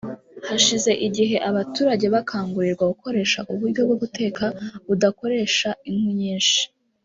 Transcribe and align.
Hashize 0.47 0.91
igihe 1.07 1.35
abaturage 1.49 2.05
bakangurirwa 2.15 2.83
gukoresha 2.93 3.39
uburyo 3.51 3.81
bwo 3.87 3.95
guteka 4.01 4.45
budakoresha 4.87 5.69
inkwi 5.89 6.11
nyinshi 6.21 6.61